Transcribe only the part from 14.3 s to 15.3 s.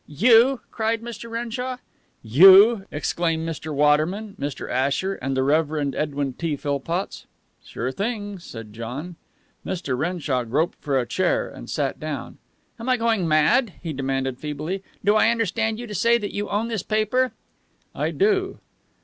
feebly. "Do I